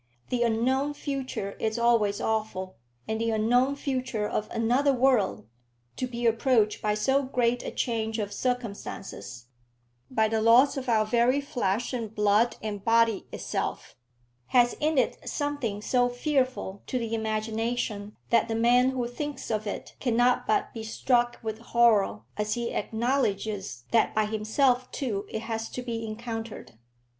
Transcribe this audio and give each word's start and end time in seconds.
The 0.29 0.41
unknown 0.41 0.95
future 0.95 1.51
is 1.59 1.77
always 1.77 2.19
awful; 2.19 2.77
and 3.07 3.21
the 3.21 3.29
unknown 3.29 3.75
future 3.75 4.27
of 4.27 4.49
another 4.49 4.91
world, 4.91 5.45
to 5.97 6.07
be 6.07 6.25
approached 6.25 6.81
by 6.81 6.95
so 6.95 7.21
great 7.21 7.61
a 7.61 7.69
change 7.69 8.17
of 8.17 8.33
circumstances, 8.33 9.45
by 10.09 10.27
the 10.27 10.41
loss 10.41 10.75
of 10.75 10.89
our 10.89 11.05
very 11.05 11.39
flesh 11.39 11.93
and 11.93 12.15
blood 12.15 12.55
and 12.63 12.83
body 12.83 13.27
itself, 13.31 13.95
has 14.47 14.73
in 14.79 14.97
it 14.97 15.29
something 15.29 15.83
so 15.83 16.09
fearful 16.09 16.81
to 16.87 16.97
the 16.97 17.13
imagination 17.13 18.15
that 18.31 18.47
the 18.47 18.55
man 18.55 18.89
who 18.89 19.07
thinks 19.07 19.51
of 19.51 19.67
it 19.67 19.95
cannot 19.99 20.47
but 20.47 20.73
be 20.73 20.81
struck 20.81 21.37
with 21.43 21.59
horror 21.59 22.21
as 22.37 22.55
he 22.55 22.71
acknowledges 22.73 23.83
that 23.91 24.15
by 24.15 24.25
himself 24.25 24.89
too 24.89 25.27
it 25.29 25.43
has 25.43 25.69
to 25.69 25.83
be 25.83 26.07
encountered. 26.07 26.71